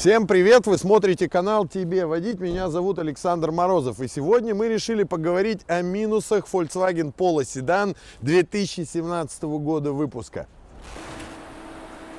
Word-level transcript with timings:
Всем 0.00 0.26
привет! 0.26 0.66
Вы 0.66 0.78
смотрите 0.78 1.28
канал 1.28 1.68
«Тебе 1.68 2.06
водить». 2.06 2.40
Меня 2.40 2.70
зовут 2.70 2.98
Александр 2.98 3.50
Морозов. 3.50 4.00
И 4.00 4.08
сегодня 4.08 4.54
мы 4.54 4.68
решили 4.68 5.02
поговорить 5.02 5.60
о 5.68 5.82
минусах 5.82 6.46
Volkswagen 6.50 7.12
Polo 7.14 7.42
Sedan 7.42 7.94
2017 8.22 9.42
года 9.42 9.92
выпуска. 9.92 10.46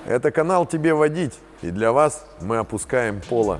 Это 0.05 0.29
канал 0.29 0.67
«Тебе 0.67 0.93
водить». 0.93 1.33
И 1.63 1.71
для 1.71 1.91
вас 1.91 2.23
мы 2.39 2.57
опускаем 2.57 3.19
Polo. 3.27 3.59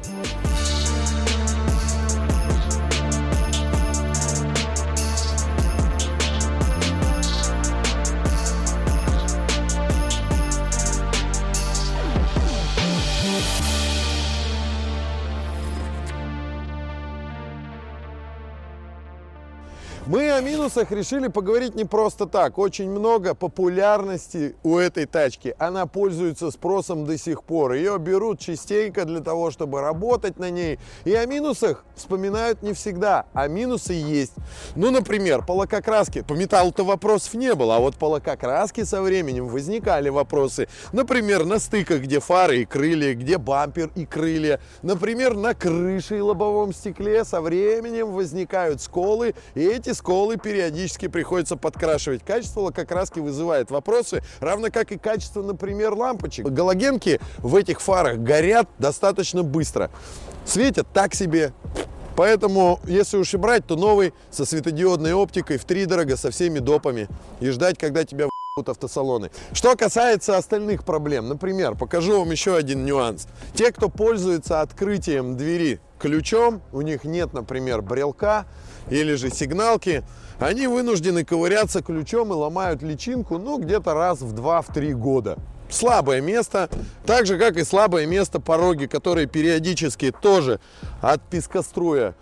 Минусах 20.74 20.92
решили 20.94 21.28
поговорить 21.28 21.76
не 21.76 21.84
просто 21.84 22.26
так. 22.28 22.58
Очень 22.58 22.90
много 22.90 23.36
популярности 23.36 24.56
у 24.64 24.78
этой 24.78 25.06
тачки. 25.06 25.54
Она 25.60 25.86
пользуется 25.86 26.50
спросом 26.50 27.06
до 27.06 27.18
сих 27.18 27.44
пор. 27.44 27.74
Ее 27.74 27.98
берут 28.00 28.40
частенько 28.40 29.04
для 29.04 29.20
того, 29.20 29.52
чтобы 29.52 29.82
работать 29.82 30.40
на 30.40 30.50
ней. 30.50 30.80
И 31.04 31.14
о 31.14 31.26
минусах 31.26 31.84
вспоминают 31.96 32.64
не 32.64 32.72
всегда. 32.72 33.26
А 33.34 33.50
минусы 33.50 33.92
есть. 33.92 34.32
Ну, 34.78 34.92
например, 34.92 35.44
по 35.46 35.52
лакокраске. 35.52 36.24
По 36.24 36.34
металлу-то 36.34 36.86
вопросов 36.86 37.34
не 37.34 37.54
было. 37.54 37.76
А 37.76 37.80
вот 37.80 37.98
по 37.98 38.06
лакокраске 38.06 38.86
со 38.86 39.02
временем 39.02 39.48
возникали 39.48 40.08
вопросы. 40.08 40.70
Например, 40.94 41.44
на 41.44 41.60
стыках, 41.60 42.00
где 42.00 42.22
фары 42.22 42.62
и 42.62 42.66
крылья, 42.66 43.14
где 43.14 43.38
бампер 43.38 43.92
и 43.96 44.06
крылья. 44.06 44.62
Например, 44.84 45.36
на 45.36 45.54
крыше 45.54 46.20
и 46.20 46.22
лобовом 46.22 46.72
стекле 46.74 47.26
со 47.26 47.42
временем 47.42 48.14
возникают 48.14 48.80
сколы. 48.82 49.36
И 49.54 49.66
эти 49.66 49.92
сколы 49.92 50.38
периодически 50.38 50.61
приходится 51.08 51.56
подкрашивать. 51.56 52.24
Качество 52.24 52.62
лакокраски 52.62 53.20
вызывает 53.20 53.72
вопросы, 53.72 54.24
равно 54.40 54.70
как 54.72 54.92
и 54.92 54.98
качество, 54.98 55.42
например, 55.42 55.94
лампочек. 55.94 56.48
Галогенки 56.48 57.20
в 57.38 57.56
этих 57.56 57.82
фарах 57.82 58.18
горят 58.18 58.68
достаточно 58.78 59.44
быстро. 59.44 59.90
Светят 60.46 60.88
так 60.94 61.16
себе. 61.16 61.54
Поэтому, 62.16 62.80
если 62.86 63.18
уж 63.18 63.34
и 63.34 63.38
брать, 63.38 63.66
то 63.66 63.76
новый 63.76 64.14
со 64.30 64.46
светодиодной 64.46 65.14
оптикой 65.14 65.58
в 65.58 65.66
три 65.66 65.86
дорого 65.86 66.18
со 66.18 66.30
всеми 66.30 66.60
допами. 66.60 67.08
И 67.40 67.50
ждать, 67.50 67.78
когда 67.78 68.04
тебя 68.04 68.28
автосалоны. 68.58 69.32
Что 69.54 69.78
касается 69.78 70.38
остальных 70.38 70.84
проблем, 70.84 71.30
например, 71.30 71.76
покажу 71.76 72.20
вам 72.20 72.32
еще 72.32 72.56
один 72.56 72.84
нюанс. 72.84 73.28
Те, 73.54 73.72
кто 73.72 73.88
пользуется 73.88 74.60
открытием 74.60 75.38
двери 75.38 75.80
ключом, 76.02 76.62
у 76.72 76.82
них 76.82 77.04
нет, 77.04 77.34
например, 77.34 77.82
брелка, 77.82 78.46
или 78.90 79.14
же 79.14 79.30
сигналки, 79.30 80.04
они 80.40 80.68
вынуждены 80.68 81.24
ковыряться 81.24 81.84
ключом 81.84 82.32
и 82.32 82.36
ломают 82.36 82.82
личинку, 82.82 83.38
ну, 83.38 83.60
где-то 83.60 83.94
раз 83.94 84.22
в 84.22 84.34
2-3 84.34 84.94
года. 84.94 85.38
Слабое 85.70 86.20
место, 86.20 86.70
так 87.06 87.26
же, 87.26 87.38
как 87.38 87.56
и 87.56 87.64
слабое 87.64 88.06
место 88.06 88.42
пороги, 88.42 88.88
которые 88.88 89.28
периодически 89.28 90.12
тоже 90.12 90.60
от 91.02 91.22
пескоструя 91.22 92.16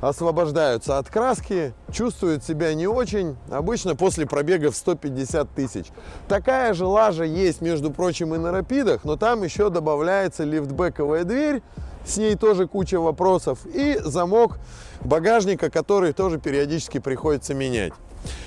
освобождаются 0.00 0.98
от 0.98 1.08
краски, 1.08 1.74
чувствуют 1.90 2.44
себя 2.44 2.74
не 2.74 2.86
очень, 2.86 3.36
обычно 3.50 3.96
после 3.96 4.26
пробега 4.26 4.70
в 4.70 4.76
150 4.76 5.50
тысяч. 5.50 5.86
Такая 6.28 6.74
же 6.74 6.86
лажа 6.86 7.24
есть, 7.24 7.60
между 7.60 7.90
прочим, 7.90 8.34
и 8.34 8.38
на 8.38 8.52
рапидах, 8.52 9.04
но 9.04 9.16
там 9.16 9.42
еще 9.42 9.70
добавляется 9.70 10.44
лифтбековая 10.44 11.24
дверь, 11.24 11.62
с 12.06 12.16
ней 12.16 12.36
тоже 12.36 12.66
куча 12.66 13.00
вопросов, 13.00 13.60
и 13.66 13.98
замок 14.02 14.58
багажника, 15.02 15.70
который 15.70 16.12
тоже 16.12 16.38
периодически 16.38 16.98
приходится 16.98 17.54
менять. 17.54 17.92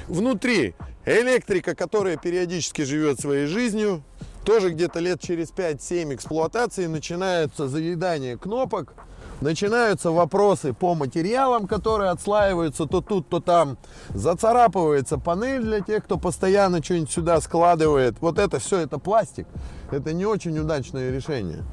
Внутри 0.08 0.76
электрика, 1.06 1.76
которая 1.76 2.18
периодически 2.18 2.84
живет 2.84 3.20
своей 3.20 3.46
жизнью, 3.46 4.04
тоже 4.44 4.70
где-то 4.70 5.00
лет 5.00 5.20
через 5.20 5.52
5-7 5.52 6.14
эксплуатации 6.16 6.86
начинается 6.86 7.68
заедание 7.68 8.38
кнопок, 8.38 8.94
начинаются 9.42 10.12
вопросы 10.12 10.74
по 10.74 10.96
материалам, 10.96 11.68
которые 11.68 12.12
отслаиваются 12.12 12.86
то 12.86 13.02
тут, 13.02 13.30
то 13.30 13.40
там. 13.40 13.78
Зацарапывается 14.10 15.18
панель 15.18 15.62
для 15.62 15.82
тех, 15.82 16.04
кто 16.04 16.18
постоянно 16.18 16.84
что-нибудь 16.84 17.12
сюда 17.12 17.42
складывает. 17.42 18.16
Вот 18.22 18.40
это 18.40 18.60
все, 18.60 18.80
это 18.80 19.00
пластик. 19.00 19.48
Это 19.92 20.14
не 20.14 20.26
очень 20.26 20.58
удачное 20.58 21.12
решение. 21.12 21.64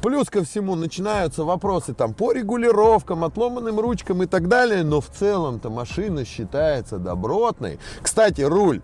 Плюс 0.00 0.30
ко 0.30 0.42
всему 0.42 0.74
начинаются 0.74 1.44
вопросы 1.44 1.92
там 1.92 2.14
по 2.14 2.32
регулировкам, 2.32 3.24
отломанным 3.24 3.78
ручкам 3.78 4.22
и 4.22 4.26
так 4.26 4.48
далее. 4.48 4.82
Но 4.84 5.00
в 5.00 5.08
целом-то 5.08 5.68
машина 5.68 6.24
считается 6.24 6.98
добротной. 6.98 7.78
Кстати, 8.02 8.40
руль. 8.40 8.80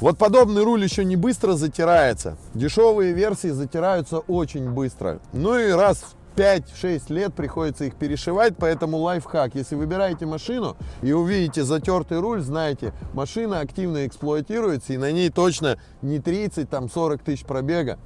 Вот 0.00 0.18
подобный 0.18 0.64
руль 0.64 0.82
еще 0.82 1.04
не 1.04 1.16
быстро 1.16 1.52
затирается. 1.52 2.36
Дешевые 2.54 3.12
версии 3.12 3.48
затираются 3.48 4.18
очень 4.18 4.70
быстро. 4.70 5.20
Ну 5.32 5.56
и 5.56 5.70
раз 5.70 5.98
в 5.98 6.15
5-6 6.36 7.12
лет 7.12 7.34
приходится 7.34 7.84
их 7.84 7.96
перешивать, 7.96 8.56
поэтому 8.58 8.98
лайфхак. 8.98 9.54
Если 9.54 9.74
выбираете 9.74 10.26
машину 10.26 10.76
и 11.02 11.12
увидите 11.12 11.64
затертый 11.64 12.20
руль, 12.20 12.42
знаете, 12.42 12.92
машина 13.14 13.60
активно 13.60 14.06
эксплуатируется 14.06 14.92
и 14.92 14.98
на 14.98 15.10
ней 15.10 15.30
точно 15.30 15.78
не 16.02 16.18
30, 16.18 16.68
там 16.68 16.90
40 16.90 17.22
тысяч 17.22 17.44
пробега. 17.44 17.98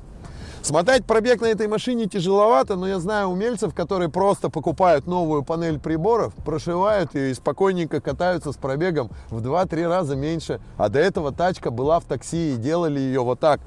Смотать 0.62 1.06
пробег 1.06 1.40
на 1.40 1.46
этой 1.46 1.68
машине 1.68 2.06
тяжеловато, 2.06 2.76
но 2.76 2.86
я 2.86 3.00
знаю 3.00 3.28
умельцев, 3.28 3.74
которые 3.74 4.10
просто 4.10 4.50
покупают 4.50 5.06
новую 5.06 5.42
панель 5.42 5.80
приборов, 5.80 6.34
прошивают 6.34 7.14
ее 7.14 7.30
и 7.30 7.34
спокойненько 7.34 8.00
катаются 8.02 8.52
с 8.52 8.56
пробегом 8.56 9.10
в 9.30 9.42
2-3 9.42 9.88
раза 9.88 10.16
меньше. 10.16 10.60
А 10.76 10.90
до 10.90 10.98
этого 10.98 11.32
тачка 11.32 11.70
была 11.70 11.98
в 11.98 12.04
такси 12.04 12.54
и 12.54 12.56
делали 12.56 13.00
ее 13.00 13.22
вот 13.22 13.40
так. 13.40 13.60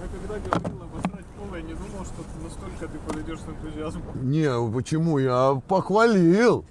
Я 0.00 0.08
когда 0.08 0.58
говорил 0.58 0.91
не 1.72 1.78
думал, 1.78 2.04
что 2.04 2.22
ты 2.22 2.44
настолько 2.44 2.88
ты 2.88 2.98
подойдешь 2.98 3.38
с 3.40 3.48
энтузиазмом. 3.48 4.30
Не, 4.30 4.72
почему? 4.72 5.18
Я 5.18 5.60
похвалил. 5.68 6.64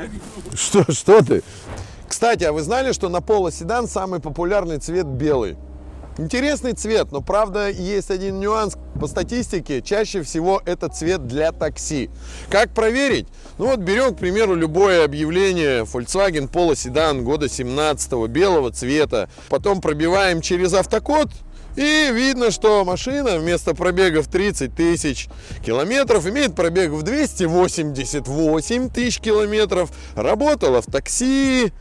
Что, 0.54 0.90
что 0.92 1.22
ты? 1.22 1.42
Кстати, 2.08 2.44
а 2.44 2.52
вы 2.52 2.62
знали, 2.62 2.92
что 2.92 3.08
на 3.08 3.18
Polo 3.18 3.52
седан 3.52 3.86
самый 3.86 4.18
популярный 4.20 4.78
цвет 4.78 5.06
белый? 5.06 5.56
Интересный 6.16 6.72
цвет, 6.72 7.12
но 7.12 7.20
правда 7.20 7.68
есть 7.68 8.10
один 8.10 8.40
нюанс. 8.40 8.76
По 8.98 9.06
статистике, 9.06 9.82
чаще 9.82 10.22
всего 10.22 10.60
это 10.66 10.88
цвет 10.88 11.28
для 11.28 11.52
такси. 11.52 12.10
Как 12.50 12.70
проверить? 12.70 13.28
Ну 13.58 13.66
вот 13.66 13.78
берем, 13.78 14.16
к 14.16 14.18
примеру, 14.18 14.56
любое 14.56 15.04
объявление 15.04 15.84
Volkswagen 15.84 16.50
Polo 16.50 16.74
седан 16.74 17.22
года 17.22 17.48
17 17.48 18.28
белого 18.28 18.72
цвета. 18.72 19.30
Потом 19.48 19.80
пробиваем 19.80 20.40
через 20.40 20.74
автокод 20.74 21.28
и 21.76 22.10
видно, 22.12 22.50
что 22.50 22.84
машина 22.84 23.38
вместо 23.38 23.74
пробега 23.74 24.22
в 24.22 24.28
30 24.28 24.74
тысяч 24.74 25.28
километров 25.64 26.26
имеет 26.26 26.54
пробег 26.54 26.90
в 26.90 27.02
288 27.02 28.90
тысяч 28.90 29.20
километров. 29.20 29.90
Работала 30.14 30.82
в 30.82 30.86
такси, 30.86 31.72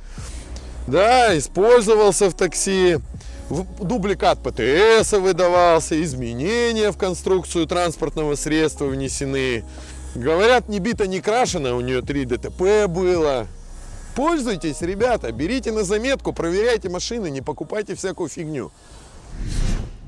да, 0.87 1.37
использовался 1.37 2.29
в 2.29 2.33
такси. 2.33 2.97
Дубликат 3.49 4.39
ПТС 4.43 5.13
выдавался, 5.13 6.01
изменения 6.03 6.91
в 6.91 6.97
конструкцию 6.97 7.65
транспортного 7.65 8.35
средства 8.35 8.85
внесены. 8.85 9.63
Говорят, 10.15 10.67
не 10.67 10.79
бита, 10.79 11.07
не 11.07 11.21
крашена, 11.21 11.75
у 11.75 11.81
нее 11.81 12.01
3 12.01 12.25
ДТП 12.25 12.87
было. 12.87 13.47
Пользуйтесь, 14.15 14.81
ребята, 14.81 15.31
берите 15.31 15.71
на 15.71 15.83
заметку, 15.83 16.33
проверяйте 16.33 16.89
машины, 16.89 17.29
не 17.29 17.41
покупайте 17.41 17.95
всякую 17.95 18.29
фигню. 18.29 18.71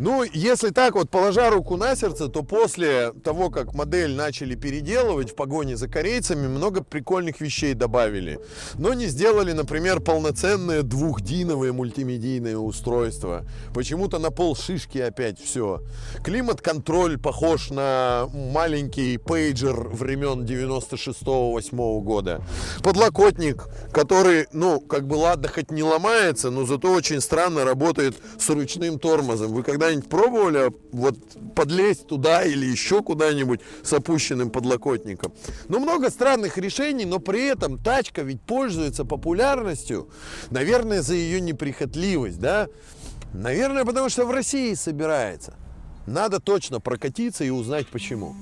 Ну, 0.01 0.23
если 0.23 0.69
так 0.69 0.95
вот, 0.95 1.09
положа 1.09 1.49
руку 1.49 1.75
на 1.75 1.93
сердце, 1.93 2.29
то 2.29 2.41
после 2.41 3.11
того, 3.21 3.49
как 3.49 3.73
модель 3.73 4.15
начали 4.15 4.55
переделывать 4.55 5.31
в 5.31 5.35
погоне 5.35 5.75
за 5.75 5.89
корейцами, 5.89 6.47
много 6.47 6.81
прикольных 6.81 7.41
вещей 7.41 7.73
добавили. 7.73 8.39
Но 8.75 8.93
не 8.93 9.07
сделали, 9.07 9.51
например, 9.51 9.99
полноценное 9.99 10.83
двухдиновое 10.83 11.73
мультимедийное 11.73 12.55
устройство. 12.55 13.43
Почему-то 13.73 14.19
на 14.19 14.31
пол 14.31 14.55
шишки 14.55 14.99
опять 14.99 15.37
все. 15.37 15.81
Климат-контроль 16.23 17.17
похож 17.17 17.69
на 17.69 18.29
маленький 18.31 19.17
пейджер 19.17 19.89
времен 19.89 20.45
96-8 20.45 22.01
года. 22.01 22.41
Подлокотник, 22.83 23.67
который, 23.91 24.47
ну, 24.53 24.79
как 24.79 25.07
бы 25.07 25.15
ладно, 25.15 25.49
хоть 25.49 25.71
не 25.71 25.83
ломается, 25.83 26.51
но 26.51 26.65
зато 26.65 26.89
очень 26.89 27.19
странно 27.19 27.65
работает 27.65 28.15
с 28.39 28.49
ручным 28.49 28.97
тормозом. 28.97 29.51
Вы 29.51 29.61
когда 29.61 29.88
когда-нибудь 29.89 30.09
пробовали 30.09 30.71
вот 30.91 31.17
подлезть 31.55 32.07
туда 32.07 32.43
или 32.43 32.65
еще 32.65 33.01
куда-нибудь 33.01 33.61
с 33.83 33.91
опущенным 33.93 34.49
подлокотником? 34.49 35.33
Ну, 35.67 35.79
много 35.79 36.09
странных 36.09 36.57
решений, 36.57 37.05
но 37.05 37.19
при 37.19 37.47
этом 37.47 37.77
тачка 37.77 38.21
ведь 38.21 38.41
пользуется 38.41 39.05
популярностью, 39.05 40.09
наверное, 40.51 41.01
за 41.01 41.15
ее 41.15 41.41
неприхотливость, 41.41 42.39
да? 42.39 42.67
Наверное, 43.33 43.85
потому 43.85 44.09
что 44.09 44.25
в 44.25 44.31
России 44.31 44.73
собирается. 44.73 45.55
Надо 46.05 46.39
точно 46.39 46.79
прокатиться 46.79 47.43
и 47.43 47.49
узнать 47.49 47.87
почему. 47.87 48.35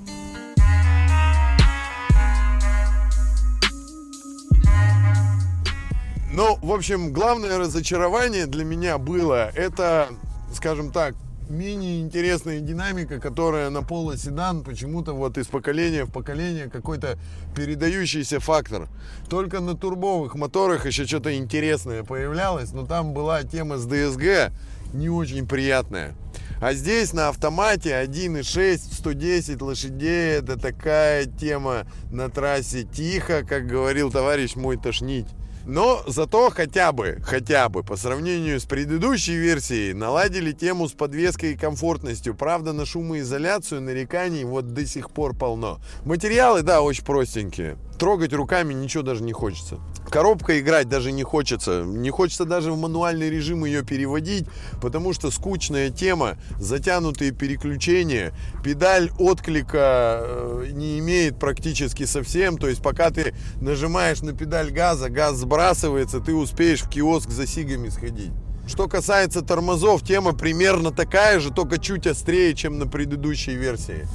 Ну, 6.32 6.58
в 6.62 6.72
общем, 6.72 7.14
главное 7.14 7.58
разочарование 7.58 8.46
для 8.46 8.64
меня 8.64 9.00
было, 9.00 9.50
это, 9.56 10.10
скажем 10.54 10.92
так, 10.92 11.16
менее 11.50 12.02
интересная 12.02 12.60
динамика, 12.60 13.20
которая 13.20 13.70
на 13.70 13.82
полоседан 13.82 14.64
почему-то 14.64 15.14
вот 15.14 15.38
из 15.38 15.48
поколения 15.48 16.06
в 16.06 16.12
поколение 16.12 16.70
какой-то 16.70 17.18
передающийся 17.56 18.40
фактор. 18.40 18.88
Только 19.30 19.60
на 19.60 19.76
турбовых 19.76 20.36
моторах 20.36 20.86
еще 20.86 21.06
что-то 21.06 21.36
интересное 21.36 22.04
появлялось, 22.04 22.72
но 22.74 22.86
там 22.86 23.14
была 23.14 23.44
тема 23.44 23.78
с 23.78 23.88
DSG 23.88 24.52
не 24.94 25.10
очень 25.10 25.48
приятная. 25.48 26.16
А 26.60 26.74
здесь 26.74 27.14
на 27.14 27.30
автомате 27.30 27.92
1.6, 27.92 28.78
110 28.78 29.62
лошадей, 29.62 30.38
это 30.40 30.60
такая 30.60 31.26
тема 31.26 31.86
на 32.12 32.30
трассе 32.30 32.84
тихо, 32.84 33.44
как 33.44 33.68
говорил 33.68 34.12
товарищ 34.12 34.56
мой, 34.56 34.78
тошнить. 34.78 35.28
Но 35.68 36.02
зато 36.08 36.50
хотя 36.50 36.94
бы, 36.94 37.20
хотя 37.22 37.68
бы 37.68 37.84
по 37.84 37.98
сравнению 37.98 38.58
с 38.58 38.64
предыдущей 38.64 39.36
версией 39.36 39.92
наладили 39.92 40.54
тему 40.54 40.88
с 40.88 40.94
подвеской 40.94 41.52
и 41.54 41.58
комфортностью. 41.58 42.36
Правда, 42.36 42.72
на 42.72 42.86
шумоизоляцию 42.86 43.82
нареканий 43.82 44.46
вот 44.46 44.74
до 44.74 44.86
сих 44.86 45.12
пор 45.12 45.36
полно. 45.36 45.80
Материалы, 46.06 46.62
да, 46.62 46.82
очень 46.82 47.04
простенькие 47.04 47.78
трогать 47.98 48.34
руками 48.34 48.74
ничего 48.74 49.04
даже 49.04 49.24
не 49.24 49.34
хочется. 49.34 49.80
Коробка 50.10 50.60
играть 50.60 50.88
даже 50.88 51.12
не 51.12 51.24
хочется. 51.24 51.84
Не 51.84 52.10
хочется 52.10 52.46
даже 52.46 52.72
в 52.72 52.78
мануальный 52.78 53.30
режим 53.30 53.66
ее 53.66 53.84
переводить, 53.84 54.46
потому 54.82 55.14
что 55.14 55.32
скучная 55.32 55.90
тема, 55.90 56.38
затянутые 56.60 57.32
переключения, 57.32 58.34
педаль 58.64 59.12
отклика 59.20 60.22
э, 60.22 60.68
не 60.72 61.00
имеет 61.00 61.40
практически 61.40 62.06
совсем. 62.06 62.58
То 62.58 62.68
есть 62.68 62.82
пока 62.82 63.10
ты 63.10 63.34
нажимаешь 63.60 64.22
на 64.22 64.34
педаль 64.34 64.72
газа, 64.72 65.10
газ 65.10 65.38
сбрасывается, 65.38 66.20
ты 66.20 66.34
успеешь 66.34 66.82
в 66.82 66.90
киоск 66.90 67.30
за 67.30 67.46
сигами 67.46 67.90
сходить. 67.90 68.32
Что 68.68 68.88
касается 68.88 69.42
тормозов, 69.42 70.04
тема 70.04 70.34
примерно 70.34 70.92
такая 70.92 71.40
же, 71.40 71.52
только 71.52 71.78
чуть 71.80 72.06
острее, 72.06 72.54
чем 72.54 72.78
на 72.80 72.86
предыдущей 72.86 73.56
версии. 73.56 74.06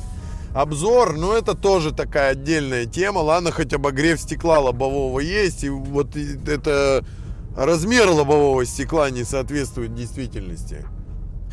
Обзор, 0.55 1.17
ну 1.17 1.33
это 1.33 1.55
тоже 1.55 1.93
такая 1.93 2.33
отдельная 2.33 2.85
тема. 2.85 3.21
Ладно, 3.21 3.53
хоть 3.53 3.73
обогрев 3.73 4.21
стекла 4.21 4.59
лобового 4.59 5.21
есть. 5.21 5.65
И 5.65 5.71
вот 5.71 6.15
это 6.15 7.05
размер 7.57 8.11
лобового 8.11 8.65
стекла 8.67 9.09
не 9.11 9.25
соответствует 9.25 9.95
действительности. 9.95 10.85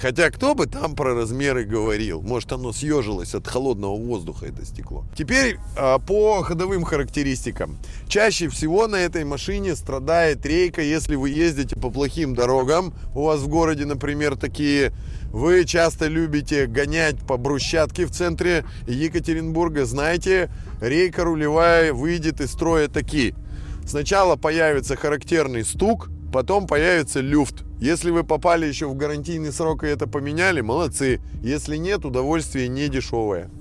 Хотя 0.02 0.32
кто 0.32 0.56
бы 0.56 0.66
там 0.66 0.96
про 0.96 1.14
размеры 1.14 1.66
говорил? 1.66 2.22
Может 2.22 2.54
оно 2.54 2.72
съежилось 2.72 3.36
от 3.36 3.48
холодного 3.48 3.98
воздуха, 3.98 4.46
это 4.46 4.66
стекло. 4.66 5.04
Теперь 5.14 5.58
а, 5.78 6.00
по 6.00 6.42
ходовым 6.42 6.84
характеристикам. 6.84 7.78
Чаще 8.08 8.48
всего 8.48 8.88
на 8.88 8.96
этой 8.96 9.26
машине 9.26 9.76
страдает 9.76 10.46
рейка, 10.46 10.82
если 10.82 11.16
вы 11.16 11.32
ездите 11.32 11.76
по 11.76 11.90
плохим 11.90 12.34
дорогам. 12.34 12.94
У 13.14 13.24
вас 13.24 13.42
в 13.42 13.48
городе, 13.48 13.86
например, 13.86 14.38
такие... 14.38 14.94
Вы 15.32 15.66
часто 15.66 16.08
любите 16.08 16.66
гонять 16.66 17.18
по 17.20 17.38
брусчатке 17.38 18.06
в 18.06 18.12
центре 18.12 18.66
Екатеринбурга. 18.88 19.86
Знаете, 19.86 20.50
рейка 20.82 21.24
рулевая 21.24 21.94
выйдет 21.94 22.42
из 22.42 22.52
строя 22.52 22.88
такие. 22.88 23.36
Сначала 23.86 24.38
появится 24.38 24.96
характерный 24.96 25.64
стук, 25.64 26.10
потом 26.34 26.66
появится 26.66 27.22
люфт. 27.22 27.64
Если 27.80 28.10
вы 28.10 28.24
попали 28.24 28.66
еще 28.66 28.88
в 28.88 28.96
гарантийный 28.96 29.54
срок 29.54 29.84
и 29.84 29.88
это 29.88 30.08
поменяли, 30.08 30.62
молодцы. 30.62 31.22
Если 31.44 31.78
нет, 31.78 32.06
удовольствие 32.06 32.68
не 32.68 32.88
дешевое. 32.88 33.52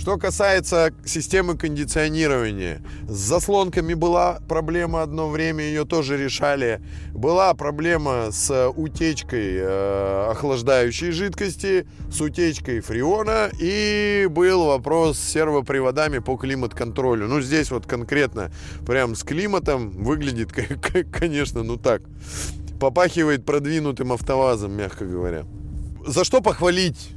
Что 0.00 0.16
касается 0.16 0.94
системы 1.04 1.58
кондиционирования, 1.58 2.80
с 3.06 3.16
заслонками 3.16 3.92
была 3.92 4.40
проблема 4.48 5.02
одно 5.02 5.28
время, 5.28 5.62
ее 5.62 5.84
тоже 5.84 6.16
решали. 6.16 6.80
Была 7.12 7.52
проблема 7.52 8.28
с 8.30 8.70
утечкой 8.70 9.58
э, 9.58 10.28
охлаждающей 10.30 11.10
жидкости, 11.10 11.86
с 12.10 12.18
утечкой 12.18 12.80
фреона 12.80 13.50
и 13.60 14.26
был 14.30 14.64
вопрос 14.64 15.18
с 15.18 15.32
сервоприводами 15.32 16.20
по 16.20 16.38
климат-контролю. 16.38 17.28
Ну, 17.28 17.42
здесь 17.42 17.70
вот 17.70 17.84
конкретно 17.84 18.50
прям 18.86 19.14
с 19.14 19.22
климатом 19.22 19.90
выглядит, 19.90 20.50
конечно, 21.12 21.62
ну 21.62 21.76
так, 21.76 22.00
попахивает 22.80 23.44
продвинутым 23.44 24.14
автовазом, 24.14 24.72
мягко 24.72 25.04
говоря. 25.04 25.44
За 26.06 26.24
что 26.24 26.40
похвалить 26.40 27.10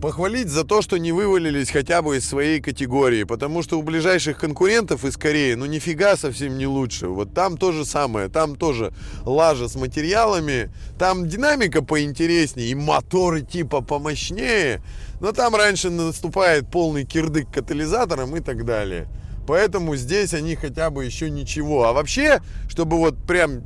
похвалить 0.00 0.48
за 0.48 0.64
то, 0.64 0.80
что 0.82 0.96
не 0.96 1.12
вывалились 1.12 1.70
хотя 1.70 2.02
бы 2.02 2.16
из 2.16 2.28
своей 2.28 2.60
категории, 2.60 3.24
потому 3.24 3.62
что 3.62 3.78
у 3.78 3.82
ближайших 3.82 4.38
конкурентов 4.38 5.04
из 5.04 5.16
Кореи, 5.16 5.54
ну 5.54 5.66
нифига 5.66 6.16
совсем 6.16 6.56
не 6.56 6.66
лучше. 6.66 7.08
Вот 7.08 7.34
там 7.34 7.56
то 7.56 7.72
же 7.72 7.84
самое, 7.84 8.28
там 8.28 8.56
тоже 8.56 8.92
лажа 9.24 9.68
с 9.68 9.74
материалами, 9.74 10.70
там 10.98 11.28
динамика 11.28 11.82
поинтереснее 11.82 12.68
и 12.68 12.74
моторы 12.74 13.42
типа 13.42 13.80
помощнее, 13.80 14.82
но 15.20 15.32
там 15.32 15.54
раньше 15.54 15.90
наступает 15.90 16.70
полный 16.70 17.04
кирдык 17.04 17.50
катализатором 17.50 18.36
и 18.36 18.40
так 18.40 18.64
далее. 18.64 19.08
Поэтому 19.46 19.96
здесь 19.96 20.34
они 20.34 20.56
хотя 20.56 20.90
бы 20.90 21.06
еще 21.06 21.30
ничего. 21.30 21.84
А 21.84 21.92
вообще, 21.94 22.42
чтобы 22.68 22.98
вот 22.98 23.16
прям 23.26 23.62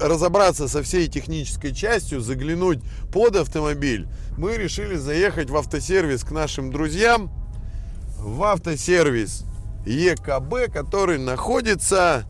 разобраться 0.00 0.68
со 0.68 0.82
всей 0.82 1.08
технической 1.08 1.74
частью, 1.74 2.20
заглянуть 2.20 2.80
под 3.12 3.36
автомобиль, 3.36 4.08
мы 4.36 4.56
решили 4.56 4.96
заехать 4.96 5.50
в 5.50 5.56
автосервис 5.56 6.24
к 6.24 6.30
нашим 6.30 6.72
друзьям, 6.72 7.30
в 8.18 8.42
автосервис 8.42 9.44
ЕКБ, 9.86 10.72
который 10.72 11.18
находится 11.18 12.24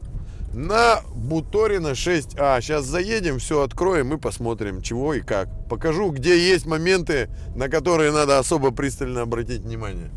на 0.53 1.01
Буторина 1.15 1.93
6А. 1.93 2.61
Сейчас 2.61 2.85
заедем, 2.85 3.39
все 3.39 3.63
откроем 3.63 4.15
и 4.15 4.19
посмотрим, 4.19 4.83
чего 4.83 5.15
и 5.15 5.21
как. 5.21 5.49
Покажу, 5.69 6.11
где 6.11 6.39
есть 6.39 6.67
моменты, 6.67 7.29
на 7.57 7.69
которые 7.69 8.13
надо 8.13 8.39
особо 8.39 8.71
пристально 8.71 9.23
обратить 9.23 9.63
внимание. 9.63 10.11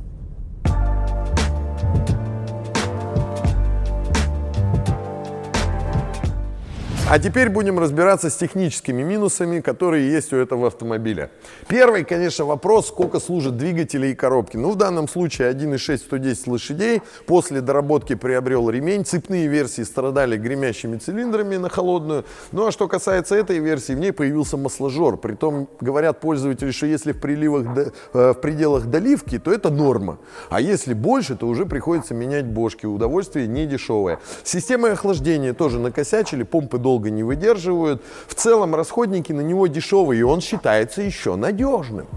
А 7.10 7.20
теперь 7.20 7.48
будем 7.48 7.80
разбираться 7.80 8.30
с 8.30 8.36
техническими 8.36 9.02
минусами, 9.02 9.62
которые 9.62 10.12
есть 10.12 10.34
у 10.34 10.36
этого 10.36 10.68
автомобиля. 10.68 11.32
Первый, 11.70 12.04
конечно, 12.04 12.44
вопрос, 12.44 12.90
сколько 12.90 13.22
служат 13.22 13.56
двигатели 13.56 14.08
и 14.08 14.14
коробки. 14.14 14.58
Ну, 14.58 14.72
в 14.72 14.76
данном 14.76 15.08
случае 15.08 15.50
1.6 15.54 16.00
110 16.00 16.48
лошадей. 16.48 17.02
После 17.26 17.62
доработки 17.62 18.14
приобрел 18.16 18.70
ремень. 18.70 19.06
Цепные 19.06 19.48
версии 19.48 19.84
страдали 19.84 20.36
гремящими 20.36 20.98
цилиндрами 20.98 21.56
на 21.56 21.70
холодную. 21.70 22.26
Ну, 22.52 22.68
а 22.68 22.72
что 22.74 22.90
касается 22.90 23.36
этой 23.36 23.60
версии, 23.60 23.94
в 23.94 24.00
ней 24.00 24.12
появился 24.12 24.58
масложор. 24.58 25.16
Притом, 25.16 25.70
говорят 25.80 26.20
пользователи, 26.20 26.72
что 26.72 26.88
если 26.88 27.14
в, 27.14 27.22
приливах, 27.22 27.68
э, 28.14 28.34
в 28.34 28.42
пределах 28.42 28.88
доливки, 28.88 29.40
то 29.40 29.54
это 29.54 29.70
норма. 29.70 30.18
А 30.50 30.60
если 30.60 30.94
больше, 30.94 31.38
то 31.38 31.48
уже 31.48 31.66
приходится 31.66 32.14
менять 32.14 32.48
бошки. 32.48 32.86
Удовольствие 32.86 33.48
не 33.48 33.66
дешевое. 33.66 34.20
Системой 34.44 34.92
охлаждения 34.92 35.54
тоже 35.54 35.80
накосячили. 35.80 36.44
Помпы 36.44 36.78
долго 36.78 36.97
долго 36.98 37.12
не 37.12 37.24
выдерживают. 37.24 38.02
В 38.28 38.34
целом 38.34 38.74
расходники 38.74 39.32
на 39.32 39.42
него 39.42 39.68
дешевые, 39.68 40.22
и 40.22 40.24
он 40.24 40.42
считается 40.42 41.02
еще 41.04 41.36
надежным. 41.36 42.08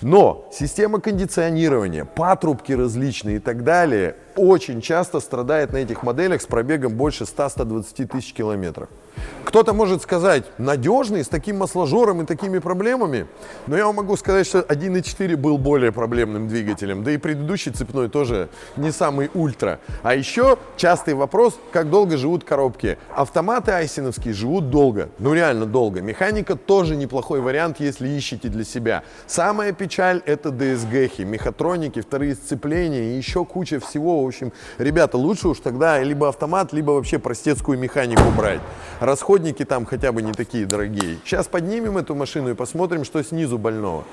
Но 0.00 0.48
система 0.52 1.00
кондиционирования, 1.00 2.04
патрубки 2.04 2.72
различные 2.72 3.36
и 3.36 3.40
так 3.40 3.62
далее 3.62 4.16
очень 4.36 4.80
часто 4.80 5.20
страдает 5.20 5.72
на 5.72 5.78
этих 5.78 6.02
моделях 6.02 6.42
с 6.42 6.46
пробегом 6.46 6.94
больше 6.94 7.24
100-120 7.24 8.06
тысяч 8.06 8.32
километров. 8.32 8.88
Кто-то 9.44 9.72
может 9.72 10.02
сказать, 10.02 10.44
надежный, 10.58 11.22
с 11.22 11.28
таким 11.28 11.58
масложором 11.58 12.22
и 12.22 12.26
такими 12.26 12.58
проблемами. 12.58 13.28
Но 13.68 13.76
я 13.76 13.86
вам 13.86 13.96
могу 13.96 14.16
сказать, 14.16 14.46
что 14.46 14.60
1.4 14.60 15.36
был 15.36 15.58
более 15.58 15.92
проблемным 15.92 16.48
двигателем. 16.48 17.04
Да 17.04 17.12
и 17.12 17.18
предыдущий 17.18 17.70
цепной 17.70 18.08
тоже 18.08 18.48
не 18.76 18.90
самый 18.90 19.30
ультра. 19.32 19.78
А 20.02 20.14
еще 20.14 20.58
частый 20.76 21.14
вопрос, 21.14 21.56
как 21.72 21.88
долго 21.88 22.16
живут 22.16 22.42
коробки. 22.42 22.98
Автоматы 23.14 23.70
айсиновские 23.70 24.34
живут 24.34 24.70
долго. 24.70 25.10
Ну 25.20 25.34
реально 25.34 25.66
долго. 25.66 26.00
Механика 26.00 26.56
тоже 26.56 26.96
неплохой 26.96 27.40
вариант, 27.40 27.78
если 27.78 28.08
ищете 28.08 28.48
для 28.48 28.64
себя. 28.64 29.04
Самая 29.26 29.72
печаль 29.72 30.20
это 30.26 30.48
DSG, 30.48 31.24
мехатроники, 31.24 32.00
вторые 32.00 32.34
сцепления 32.34 33.12
и 33.12 33.16
еще 33.16 33.44
куча 33.44 33.78
всего. 33.78 34.23
Общем, 34.26 34.52
ребята, 34.78 35.16
лучше 35.16 35.48
уж 35.48 35.60
тогда 35.60 36.02
либо 36.02 36.28
автомат, 36.28 36.72
либо 36.72 36.92
вообще 36.92 37.18
простецкую 37.18 37.78
механику 37.78 38.30
брать. 38.36 38.60
Расходники 39.00 39.64
там 39.64 39.84
хотя 39.84 40.12
бы 40.12 40.22
не 40.22 40.32
такие 40.32 40.66
дорогие. 40.66 41.18
Сейчас 41.24 41.46
поднимем 41.46 41.98
эту 41.98 42.14
машину 42.14 42.50
и 42.50 42.54
посмотрим, 42.54 43.04
что 43.04 43.22
снизу 43.22 43.58
больного. 43.58 44.04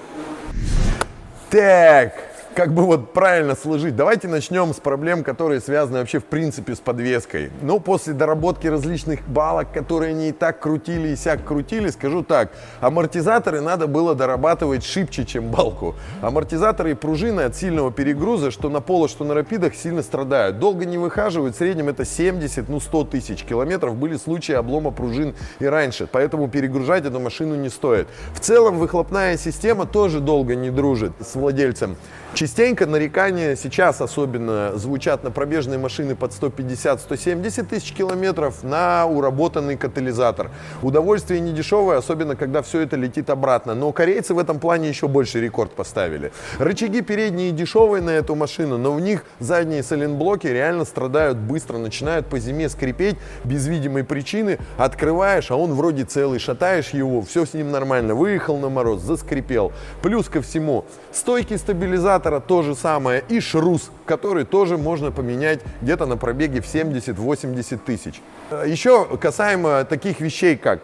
Так, 1.49 2.13
как 2.55 2.73
бы 2.73 2.83
вот 2.83 3.13
правильно 3.13 3.55
сложить. 3.55 3.95
Давайте 3.95 4.27
начнем 4.27 4.73
с 4.73 4.77
проблем, 4.79 5.23
которые 5.23 5.61
связаны 5.61 5.99
вообще 5.99 6.19
в 6.19 6.25
принципе 6.25 6.75
с 6.75 6.79
подвеской. 6.79 7.49
Но 7.61 7.79
после 7.79 8.13
доработки 8.13 8.67
различных 8.67 9.27
балок, 9.27 9.71
которые 9.71 10.11
они 10.11 10.29
и 10.29 10.31
так 10.31 10.59
крутили 10.59 11.09
и 11.09 11.15
сяк 11.15 11.45
крутили, 11.45 11.89
скажу 11.89 12.23
так, 12.23 12.51
амортизаторы 12.81 13.61
надо 13.61 13.87
было 13.87 14.15
дорабатывать 14.15 14.83
шибче, 14.83 15.25
чем 15.25 15.49
балку. 15.49 15.95
Амортизаторы 16.21 16.91
и 16.91 16.93
пружины 16.93 17.41
от 17.41 17.55
сильного 17.55 17.91
перегруза, 17.91 18.51
что 18.51 18.69
на 18.69 18.81
поло, 18.81 19.07
что 19.07 19.23
на 19.23 19.33
рапидах, 19.33 19.73
сильно 19.75 20.03
страдают. 20.03 20.59
Долго 20.59 20.85
не 20.85 20.97
выхаживают, 20.97 21.55
в 21.55 21.57
среднем 21.57 21.89
это 21.89 22.05
70, 22.05 22.67
ну 22.67 22.79
100 22.79 23.05
тысяч 23.05 23.43
километров. 23.43 23.95
Были 23.95 24.17
случаи 24.17 24.53
облома 24.53 24.91
пружин 24.91 25.35
и 25.59 25.65
раньше, 25.65 26.07
поэтому 26.11 26.49
перегружать 26.49 27.05
эту 27.05 27.19
машину 27.19 27.55
не 27.55 27.69
стоит. 27.69 28.07
В 28.33 28.39
целом 28.39 28.77
выхлопная 28.77 29.37
система 29.37 29.85
тоже 29.85 30.19
долго 30.19 30.55
не 30.55 30.69
дружит 30.69 31.13
с 31.19 31.35
владельцем. 31.35 31.95
Частенько 32.41 32.87
нарекания 32.87 33.55
сейчас 33.55 34.01
особенно 34.01 34.71
звучат 34.75 35.23
на 35.23 35.29
пробежные 35.29 35.77
машины 35.77 36.15
под 36.15 36.31
150-170 36.31 37.65
тысяч 37.67 37.93
километров 37.93 38.63
на 38.63 39.05
уработанный 39.05 39.77
катализатор. 39.77 40.49
Удовольствие 40.81 41.39
не 41.39 41.51
дешевое, 41.51 41.99
особенно 41.99 42.35
когда 42.35 42.63
все 42.63 42.79
это 42.79 42.95
летит 42.95 43.29
обратно. 43.29 43.75
Но 43.75 43.91
корейцы 43.91 44.33
в 44.33 44.39
этом 44.39 44.59
плане 44.59 44.89
еще 44.89 45.07
больше 45.07 45.39
рекорд 45.39 45.73
поставили. 45.73 46.31
Рычаги 46.57 47.01
передние 47.01 47.51
дешевые 47.51 48.01
на 48.01 48.09
эту 48.09 48.33
машину, 48.33 48.79
но 48.79 48.91
в 48.91 48.99
них 48.99 49.23
задние 49.37 49.83
соленблоки 49.83 50.47
реально 50.47 50.85
страдают 50.85 51.37
быстро, 51.37 51.77
начинают 51.77 52.25
по 52.25 52.39
зиме 52.39 52.69
скрипеть 52.69 53.17
без 53.43 53.67
видимой 53.67 54.03
причины. 54.03 54.57
Открываешь, 54.79 55.51
а 55.51 55.55
он 55.57 55.75
вроде 55.75 56.05
целый, 56.05 56.39
шатаешь 56.39 56.89
его, 56.89 57.21
все 57.21 57.45
с 57.45 57.53
ним 57.53 57.69
нормально. 57.69 58.15
Выехал 58.15 58.57
на 58.57 58.69
мороз, 58.69 59.03
заскрипел. 59.03 59.73
Плюс 60.01 60.27
ко 60.27 60.41
всему, 60.41 60.85
стойки 61.11 61.55
стабилизатора 61.55 62.30
аккумулятора 62.31 62.39
то 62.39 62.61
же 62.61 62.75
самое 62.75 63.23
и 63.29 63.39
шрус, 63.39 63.91
который 64.05 64.45
тоже 64.45 64.77
можно 64.77 65.11
поменять 65.11 65.59
где-то 65.81 66.05
на 66.05 66.17
пробеге 66.17 66.61
в 66.61 66.65
70-80 66.65 67.79
тысяч. 67.85 68.21
Еще 68.65 69.05
касаемо 69.17 69.83
таких 69.85 70.21
вещей, 70.21 70.55
как 70.55 70.79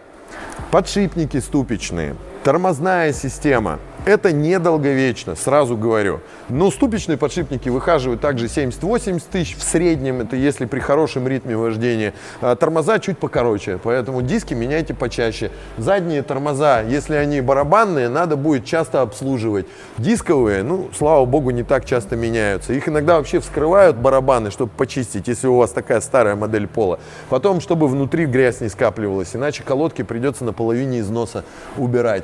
подшипники 0.72 1.40
ступичные, 1.40 2.16
тормозная 2.44 3.14
система– 3.14 3.80
это 4.08 4.32
недолговечно, 4.32 5.36
сразу 5.36 5.76
говорю. 5.76 6.22
Но 6.48 6.72
ступичные 6.72 7.18
подшипники 7.18 7.68
выхаживают 7.68 8.22
также 8.22 8.46
70-80 8.46 9.22
тысяч 9.30 9.58
в 9.58 9.62
среднем, 9.62 10.22
это 10.22 10.38
если 10.38 10.66
при 10.66 10.80
хорошем 10.80 11.28
ритме 11.28 11.58
вождения. 11.58 12.14
А 12.40 12.56
тормоза 12.56 13.00
чуть 13.00 13.18
покороче, 13.18 13.80
поэтому 13.84 14.22
диски 14.22 14.54
меняйте 14.54 14.94
почаще. 14.94 15.52
Задние 15.78 16.24
тормоза, 16.24 16.82
если 16.84 17.16
они 17.16 17.42
барабанные, 17.42 18.08
надо 18.08 18.38
будет 18.38 18.64
часто 18.64 19.02
обслуживать. 19.02 19.68
Дисковые, 19.98 20.64
ну, 20.64 20.90
слава 20.98 21.26
богу, 21.26 21.50
не 21.50 21.64
так 21.64 21.84
часто 21.84 22.16
меняются. 22.16 22.72
Их 22.72 22.88
иногда 22.88 23.18
вообще 23.18 23.42
вскрывают 23.42 23.98
барабаны, 23.98 24.52
чтобы 24.52 24.72
почистить, 24.78 25.28
если 25.28 25.48
у 25.48 25.58
вас 25.58 25.72
такая 25.72 26.00
старая 26.00 26.38
модель 26.38 26.68
пола. 26.68 27.00
Потом, 27.30 27.60
чтобы 27.60 27.90
внутри 27.90 28.26
грязь 28.26 28.62
не 28.62 28.70
скапливалась, 28.70 29.36
иначе 29.36 29.64
колодки 29.64 30.04
придется 30.04 30.46
на 30.46 30.54
половине 30.54 31.02
износа 31.02 31.44
убирать. 31.78 32.24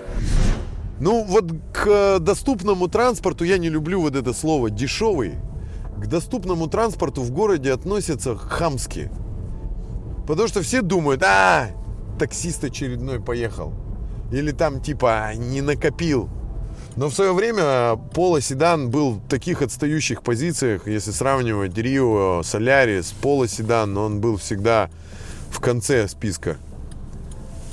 Ну, 1.03 1.25
вот 1.25 1.51
к 1.73 1.85
э, 1.85 2.19
доступному 2.19 2.87
транспорту, 2.87 3.43
я 3.43 3.57
не 3.57 3.67
люблю 3.67 3.99
вот 3.99 4.15
это 4.15 4.31
слово 4.31 4.69
дешевый, 4.69 5.33
к 5.97 6.07
доступному 6.07 6.67
транспорту 6.67 7.23
в 7.23 7.31
городе 7.31 7.73
относятся 7.73 8.37
хамски. 8.37 9.11
Потому 10.25 10.47
что 10.47 10.61
все 10.61 10.81
думают, 10.81 11.21
а, 11.23 11.71
таксист 12.17 12.63
очередной 12.63 13.19
поехал. 13.19 13.73
Или 14.31 14.51
там 14.51 14.79
типа 14.79 15.33
не 15.35 15.59
накопил. 15.59 16.29
Но 16.95 17.09
в 17.09 17.13
свое 17.13 17.33
время 17.33 17.97
Поло 18.13 18.39
Седан 18.39 18.89
был 18.89 19.15
в 19.15 19.27
таких 19.27 19.61
отстающих 19.61 20.23
позициях, 20.23 20.87
если 20.87 21.11
сравнивать 21.11 21.77
Рио, 21.77 22.43
Солярис, 22.43 23.13
Поло 23.21 23.49
Седан, 23.49 23.97
он 23.97 24.21
был 24.21 24.37
всегда 24.37 24.89
в 25.49 25.59
конце 25.59 26.07
списка. 26.07 26.55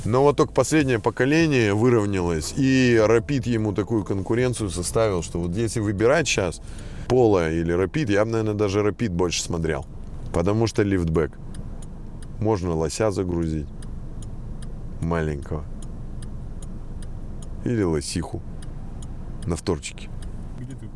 Но 0.05 0.23
вот 0.23 0.37
только 0.37 0.53
последнее 0.53 0.99
поколение 0.99 1.75
выровнялось, 1.75 2.55
и 2.57 2.97
Rapid 2.97 3.49
ему 3.49 3.73
такую 3.73 4.05
конкуренцию 4.05 4.71
составил, 4.71 5.23
что 5.23 5.39
вот 5.41 5.55
если 5.55 5.81
выбирать 5.81 6.27
сейчас 6.27 6.63
Пола 7.09 7.51
или 7.51 7.75
Rapid, 7.75 8.11
я 8.13 8.25
бы, 8.25 8.31
наверное, 8.31 8.55
даже 8.55 8.81
Rapid 8.81 9.11
больше 9.11 9.43
смотрел. 9.43 9.85
Потому 10.33 10.67
что 10.67 10.83
лифтбэк. 10.83 11.33
Можно 12.39 12.75
лося 12.75 13.11
загрузить. 13.11 13.67
Маленького. 15.03 15.65
Или 17.65 17.83
лосиху. 17.83 18.41
На 19.45 19.57
вторчике. 19.57 20.09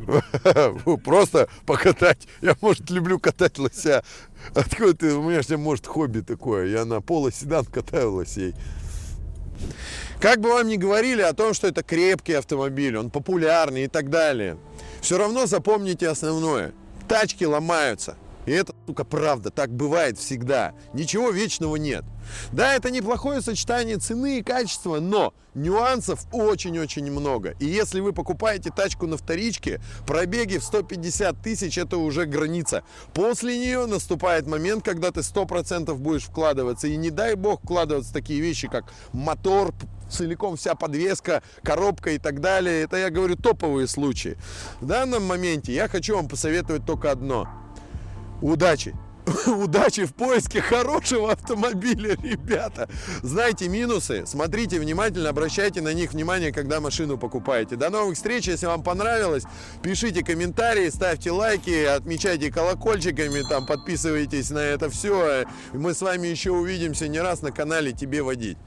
Просто 1.03 1.47
покатать. 1.65 2.27
Я, 2.41 2.55
может, 2.61 2.89
люблю 2.89 3.19
катать 3.19 3.59
лося. 3.59 4.03
Откуда 4.55 4.95
ты? 4.95 5.13
У 5.13 5.23
меня 5.23 5.41
же, 5.41 5.57
может, 5.57 5.85
хобби 5.85 6.21
такое. 6.21 6.67
Я 6.67 6.85
на 6.85 7.01
поло 7.01 7.31
седан 7.31 7.65
катаю 7.65 8.13
лосей. 8.13 8.55
Как 10.19 10.39
бы 10.39 10.49
вам 10.49 10.67
ни 10.67 10.77
говорили 10.77 11.21
о 11.21 11.33
том, 11.33 11.53
что 11.53 11.67
это 11.67 11.83
крепкий 11.83 12.33
автомобиль, 12.33 12.97
он 12.97 13.09
популярный 13.09 13.83
и 13.83 13.87
так 13.87 14.09
далее, 14.09 14.57
все 15.01 15.17
равно 15.17 15.45
запомните 15.45 16.07
основное. 16.07 16.73
Тачки 17.07 17.43
ломаются. 17.43 18.15
И 18.45 18.51
это, 18.51 18.73
сука, 18.87 19.03
правда, 19.03 19.49
так 19.49 19.71
бывает 19.71 20.17
всегда. 20.17 20.73
Ничего 20.93 21.31
вечного 21.31 21.75
нет. 21.75 22.03
Да, 22.51 22.73
это 22.73 22.91
неплохое 22.91 23.41
сочетание 23.41 23.97
цены 23.97 24.39
и 24.39 24.43
качества, 24.43 24.99
но 24.99 25.33
нюансов 25.53 26.25
очень-очень 26.31 27.11
много. 27.11 27.55
И 27.59 27.65
если 27.65 27.99
вы 27.99 28.13
покупаете 28.13 28.71
тачку 28.71 29.07
на 29.07 29.17
вторичке, 29.17 29.81
пробеги 30.05 30.57
в 30.57 30.63
150 30.63 31.41
тысяч 31.41 31.77
это 31.77 31.97
уже 31.97 32.25
граница. 32.25 32.83
После 33.13 33.57
нее 33.57 33.85
наступает 33.85 34.47
момент, 34.47 34.83
когда 34.83 35.11
ты 35.11 35.21
100% 35.21 35.93
будешь 35.95 36.23
вкладываться. 36.23 36.87
И 36.87 36.95
не 36.97 37.09
дай 37.09 37.35
бог 37.35 37.61
вкладываться 37.61 38.11
в 38.11 38.13
такие 38.13 38.41
вещи, 38.41 38.67
как 38.67 38.91
мотор, 39.13 39.73
целиком 40.09 40.55
вся 40.55 40.75
подвеска, 40.75 41.41
коробка 41.63 42.11
и 42.11 42.19
так 42.19 42.41
далее. 42.41 42.83
Это 42.83 42.97
я 42.97 43.09
говорю 43.09 43.35
топовые 43.35 43.87
случаи. 43.87 44.37
В 44.81 44.85
данном 44.85 45.23
моменте 45.25 45.73
я 45.73 45.87
хочу 45.87 46.15
вам 46.15 46.27
посоветовать 46.27 46.85
только 46.85 47.11
одно. 47.11 47.64
Удачи! 48.41 48.95
удачи 49.47 50.05
в 50.05 50.13
поиске 50.13 50.61
хорошего 50.61 51.31
автомобиля, 51.31 52.15
ребята. 52.21 52.87
Знаете 53.23 53.67
минусы? 53.67 54.25
Смотрите 54.25 54.79
внимательно, 54.79 55.29
обращайте 55.29 55.81
на 55.81 55.93
них 55.93 56.13
внимание, 56.13 56.51
когда 56.51 56.79
машину 56.79 57.17
покупаете. 57.17 57.75
До 57.75 57.89
новых 57.89 58.15
встреч, 58.15 58.47
если 58.47 58.67
вам 58.67 58.83
понравилось, 58.83 59.43
пишите 59.81 60.23
комментарии, 60.23 60.89
ставьте 60.89 61.31
лайки, 61.31 61.85
отмечайте 61.85 62.51
колокольчиками, 62.51 63.41
там 63.49 63.65
подписывайтесь 63.65 64.49
на 64.51 64.59
это 64.59 64.89
все. 64.89 65.45
Мы 65.73 65.93
с 65.93 66.01
вами 66.01 66.27
еще 66.27 66.51
увидимся 66.51 67.07
не 67.07 67.19
раз 67.19 67.41
на 67.41 67.51
канале 67.51 67.91
«Тебе 67.91 68.21
водить». 68.21 68.57